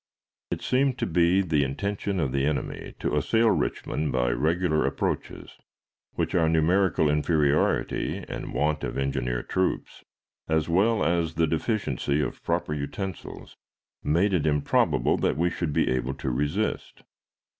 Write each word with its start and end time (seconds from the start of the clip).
It 0.49 0.63
seemed 0.63 0.97
to 0.97 1.05
be 1.05 1.41
the 1.43 1.63
intention 1.63 2.19
of 2.19 2.31
the 2.31 2.43
enemy 2.43 2.95
to 3.01 3.15
assail 3.15 3.51
Richmond 3.51 4.11
by 4.11 4.31
regular 4.31 4.83
approaches, 4.83 5.59
which 6.15 6.33
our 6.33 6.49
numerical 6.49 7.07
inferiority 7.07 8.25
and 8.27 8.51
want 8.51 8.83
of 8.83 8.97
engineer 8.97 9.43
troops, 9.43 10.03
as 10.47 10.67
well 10.67 11.05
as 11.05 11.35
the 11.35 11.45
deficiency 11.45 12.19
of 12.19 12.41
proper 12.41 12.73
utensils, 12.73 13.55
made 14.03 14.33
it 14.33 14.47
improbable 14.47 15.17
that 15.17 15.37
we 15.37 15.51
should 15.51 15.71
be 15.71 15.91
able 15.91 16.15
to 16.15 16.31
resist. 16.31 17.03